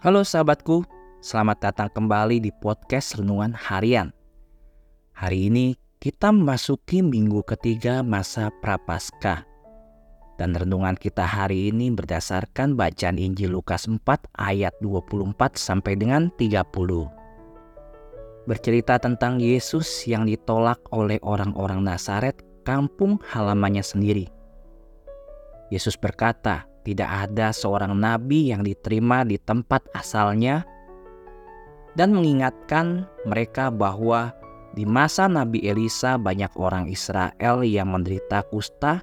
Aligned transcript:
Halo 0.00 0.24
sahabatku, 0.24 0.80
selamat 1.20 1.60
datang 1.60 1.92
kembali 1.92 2.40
di 2.40 2.48
podcast 2.48 3.20
Renungan 3.20 3.52
Harian. 3.52 4.08
Hari 5.12 5.52
ini 5.52 5.76
kita 6.00 6.32
memasuki 6.32 7.04
minggu 7.04 7.44
ketiga 7.44 8.00
masa 8.00 8.48
Prapaskah. 8.64 9.44
Dan 10.40 10.56
renungan 10.56 10.96
kita 10.96 11.28
hari 11.28 11.68
ini 11.68 11.92
berdasarkan 11.92 12.80
bacaan 12.80 13.20
Injil 13.20 13.52
Lukas 13.52 13.84
4 13.84 14.00
ayat 14.40 14.72
24 14.80 15.36
sampai 15.60 16.00
dengan 16.00 16.32
30. 16.40 16.64
Bercerita 18.48 18.96
tentang 18.96 19.36
Yesus 19.36 19.84
yang 20.08 20.24
ditolak 20.24 20.80
oleh 20.96 21.20
orang-orang 21.20 21.84
Nazaret, 21.84 22.40
kampung 22.64 23.20
halamannya 23.20 23.84
sendiri. 23.84 24.32
Yesus 25.68 26.00
berkata, 26.00 26.69
tidak 26.86 27.30
ada 27.30 27.52
seorang 27.52 27.92
nabi 27.96 28.50
yang 28.52 28.64
diterima 28.64 29.24
di 29.26 29.36
tempat 29.36 29.84
asalnya, 29.92 30.64
dan 31.98 32.14
mengingatkan 32.14 33.06
mereka 33.26 33.68
bahwa 33.68 34.30
di 34.70 34.86
masa 34.86 35.26
Nabi 35.26 35.66
Elisa 35.66 36.14
banyak 36.14 36.54
orang 36.54 36.86
Israel 36.86 37.66
yang 37.66 37.90
menderita 37.90 38.46
kusta, 38.46 39.02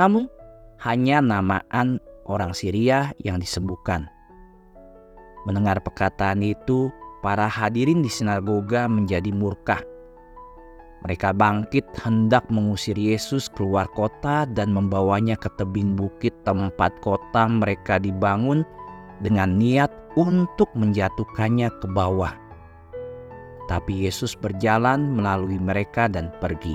namun 0.00 0.32
hanya 0.80 1.20
namaan 1.20 2.00
orang 2.24 2.56
Syria 2.56 3.12
yang 3.20 3.36
disembuhkan. 3.36 4.08
Mendengar 5.44 5.84
perkataan 5.84 6.40
itu, 6.40 6.88
para 7.20 7.44
hadirin 7.44 8.00
di 8.00 8.08
sinagoga 8.08 8.88
menjadi 8.88 9.28
murka 9.28 9.84
mereka 11.06 11.30
bangkit 11.30 11.86
hendak 12.02 12.42
mengusir 12.50 12.98
Yesus 12.98 13.46
keluar 13.46 13.86
kota 13.94 14.50
dan 14.50 14.74
membawanya 14.74 15.38
ke 15.38 15.46
tebing 15.54 15.94
bukit 15.94 16.34
tempat 16.42 16.90
kota 17.06 17.46
mereka 17.46 18.02
dibangun 18.02 18.66
dengan 19.22 19.54
niat 19.54 19.90
untuk 20.18 20.66
menjatuhkannya 20.74 21.70
ke 21.78 21.86
bawah. 21.86 22.34
Tapi 23.70 24.08
Yesus 24.08 24.34
berjalan 24.34 25.14
melalui 25.14 25.60
mereka 25.60 26.10
dan 26.10 26.34
pergi. 26.42 26.74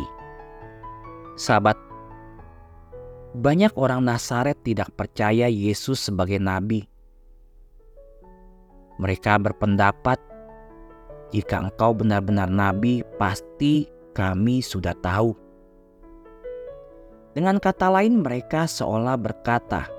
Sahabat, 1.35 1.75
banyak 3.33 3.73
orang 3.75 4.05
Nazaret 4.05 4.55
tidak 4.61 4.93
percaya 4.93 5.49
Yesus 5.49 5.99
sebagai 5.99 6.37
nabi. 6.37 6.85
Mereka 9.01 9.41
berpendapat, 9.41 10.21
jika 11.33 11.65
engkau 11.65 11.97
benar-benar 11.97 12.45
nabi, 12.45 13.01
pasti 13.17 13.89
kami 14.13 14.61
sudah 14.61 14.93
tahu. 15.01 15.33
Dengan 17.33 17.57
kata 17.57 17.89
lain, 17.89 18.21
mereka 18.21 18.69
seolah 18.69 19.17
berkata, 19.17 19.89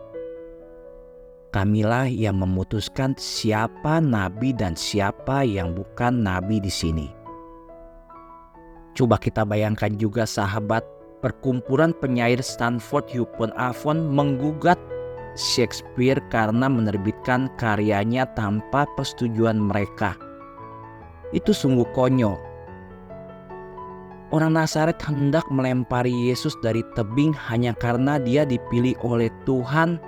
"Kamilah 1.51 2.07
yang 2.07 2.39
memutuskan 2.39 3.19
siapa 3.19 3.99
nabi 3.99 4.55
dan 4.55 4.79
siapa 4.79 5.43
yang 5.43 5.75
bukan 5.75 6.23
nabi 6.23 6.63
di 6.63 6.71
sini." 6.71 7.11
Coba 8.95 9.19
kita 9.19 9.43
bayangkan 9.43 9.99
juga 9.99 10.23
sahabat, 10.23 10.87
perkumpulan 11.19 11.91
penyair 11.99 12.39
Stanford 12.39 13.11
Upon 13.19 13.51
Avon 13.59 14.15
menggugat 14.15 14.79
Shakespeare 15.35 16.23
karena 16.31 16.71
menerbitkan 16.71 17.51
karyanya 17.59 18.31
tanpa 18.39 18.87
persetujuan 18.95 19.59
mereka. 19.59 20.15
Itu 21.35 21.51
sungguh 21.51 21.91
konyol 21.91 22.54
Orang 24.35 24.59
Nazaret 24.59 24.99
hendak 24.99 25.47
melempari 25.47 26.11
Yesus 26.11 26.59
dari 26.59 26.83
tebing 26.99 27.31
hanya 27.47 27.71
karena 27.71 28.19
dia 28.19 28.43
dipilih 28.43 28.99
oleh 29.07 29.31
Tuhan 29.47 30.03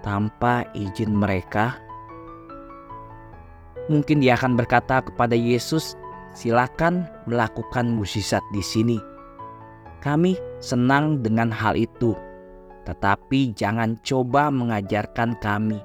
tanpa 0.00 0.64
izin 0.72 1.12
mereka. 1.12 1.76
Mungkin 3.92 4.24
dia 4.24 4.40
akan 4.40 4.56
berkata 4.56 5.04
kepada 5.04 5.36
Yesus, 5.36 6.00
"Silakan 6.32 7.04
melakukan 7.28 7.92
mukjizat 7.92 8.40
di 8.56 8.64
sini. 8.64 8.96
Kami 10.00 10.32
senang 10.64 11.20
dengan 11.20 11.52
hal 11.52 11.76
itu, 11.76 12.16
tetapi 12.88 13.52
jangan 13.52 14.00
coba 14.00 14.48
mengajarkan 14.48 15.36
kami, 15.44 15.76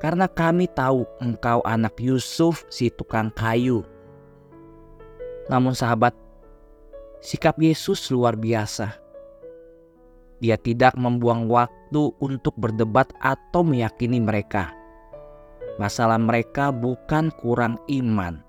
karena 0.00 0.24
kami 0.32 0.64
tahu 0.72 1.04
engkau 1.20 1.60
anak 1.68 2.00
Yusuf, 2.00 2.64
si 2.72 2.88
tukang 2.88 3.28
kayu." 3.36 3.84
Namun, 5.52 5.76
sahabat, 5.76 6.29
Sikap 7.20 7.60
Yesus 7.60 8.08
luar 8.08 8.32
biasa. 8.32 8.96
Dia 10.40 10.56
tidak 10.56 10.96
membuang 10.96 11.52
waktu 11.52 12.16
untuk 12.16 12.56
berdebat 12.56 13.12
atau 13.20 13.60
meyakini 13.60 14.16
mereka. 14.16 14.72
Masalah 15.76 16.16
mereka 16.16 16.72
bukan 16.72 17.28
kurang 17.36 17.76
iman, 17.92 18.40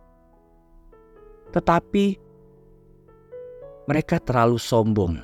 tetapi 1.52 2.16
mereka 3.92 4.24
terlalu 4.24 4.56
sombong. 4.56 5.20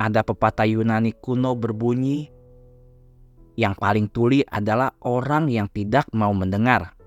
Ada 0.00 0.24
pepatah 0.24 0.64
Yunani 0.64 1.12
kuno 1.20 1.52
berbunyi, 1.52 2.32
"Yang 3.60 3.74
paling 3.76 4.06
tuli 4.08 4.40
adalah 4.40 4.96
orang 5.04 5.52
yang 5.52 5.68
tidak 5.68 6.08
mau 6.16 6.32
mendengar." 6.32 6.97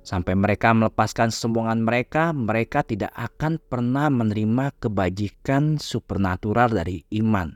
Sampai 0.00 0.32
mereka 0.32 0.72
melepaskan 0.72 1.28
sombongan 1.28 1.84
mereka, 1.84 2.32
mereka 2.32 2.80
tidak 2.80 3.12
akan 3.12 3.60
pernah 3.60 4.08
menerima 4.08 4.72
kebajikan 4.80 5.76
supernatural 5.76 6.72
dari 6.72 7.04
iman. 7.20 7.52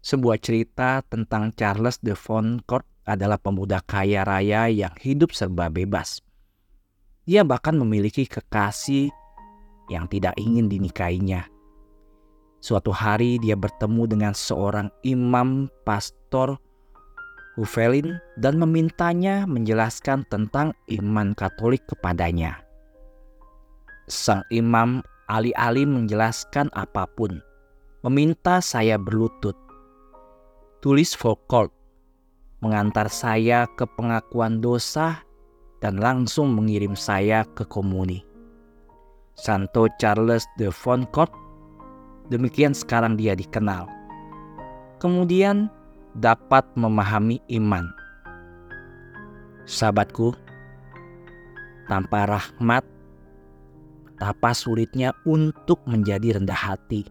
Sebuah 0.00 0.40
cerita 0.40 1.04
tentang 1.04 1.52
Charles 1.52 2.00
de 2.00 2.16
Foncourt 2.16 2.88
adalah 3.04 3.36
pemuda 3.36 3.84
kaya 3.84 4.24
raya 4.24 4.72
yang 4.72 4.92
hidup 4.96 5.36
serba 5.36 5.68
bebas. 5.68 6.24
Dia 7.28 7.44
bahkan 7.44 7.76
memiliki 7.76 8.24
kekasih 8.24 9.12
yang 9.92 10.08
tidak 10.08 10.32
ingin 10.40 10.68
dinikahinya. 10.68 11.44
Suatu 12.58 12.90
hari 12.90 13.36
dia 13.36 13.54
bertemu 13.54 14.02
dengan 14.08 14.32
seorang 14.32 14.88
imam 15.04 15.68
pastor 15.84 16.56
Uvelin 17.58 18.22
dan 18.38 18.54
memintanya 18.54 19.42
menjelaskan 19.50 20.22
tentang 20.30 20.70
iman 20.94 21.34
Katolik 21.34 21.82
kepadanya. 21.90 22.62
Sang 24.06 24.46
imam 24.54 25.02
alih-alih 25.26 25.84
menjelaskan 25.84 26.70
apa 26.72 27.10
pun, 27.18 27.42
meminta 28.06 28.62
saya 28.62 28.94
berlutut. 28.94 29.58
Tulis 30.78 31.18
Foucault 31.18 31.74
mengantar 32.62 33.06
saya 33.06 33.70
ke 33.78 33.86
pengakuan 33.98 34.58
dosa 34.58 35.22
dan 35.78 35.98
langsung 35.98 36.54
mengirim 36.54 36.98
saya 36.98 37.46
ke 37.54 37.62
komuni. 37.66 38.26
Santo 39.38 39.86
Charles 40.02 40.42
de 40.58 40.74
Foncourt, 40.74 41.30
demikian 42.26 42.74
sekarang 42.74 43.14
dia 43.14 43.38
dikenal. 43.38 43.86
Kemudian 44.98 45.70
dapat 46.16 46.64
memahami 46.78 47.42
iman. 47.60 47.90
Sahabatku, 49.68 50.32
tanpa 51.88 52.24
rahmat, 52.24 52.84
betapa 54.06 54.56
sulitnya 54.56 55.12
untuk 55.28 55.84
menjadi 55.84 56.40
rendah 56.40 56.56
hati. 56.56 57.04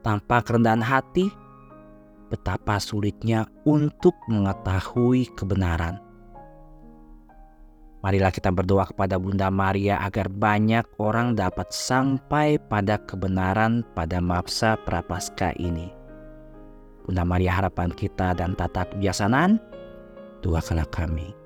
Tanpa 0.00 0.40
kerendahan 0.40 0.80
hati, 0.80 1.28
betapa 2.32 2.80
sulitnya 2.80 3.44
untuk 3.68 4.16
mengetahui 4.30 5.28
kebenaran. 5.36 6.00
Marilah 8.00 8.32
kita 8.32 8.48
berdoa 8.48 8.88
kepada 8.88 9.20
Bunda 9.20 9.52
Maria 9.52 10.00
agar 10.00 10.32
banyak 10.32 10.88
orang 10.96 11.36
dapat 11.36 11.68
sampai 11.68 12.56
pada 12.56 12.96
kebenaran 12.96 13.84
pada 13.92 14.24
masa 14.24 14.80
prapaskah 14.88 15.52
ini. 15.60 15.99
Bunda 17.04 17.24
Maria 17.24 17.56
harapan 17.56 17.90
kita 17.94 18.36
dan 18.36 18.52
tata 18.54 18.86
kebiasaan, 18.92 19.56
doakanlah 20.44 20.88
kami. 20.92 21.39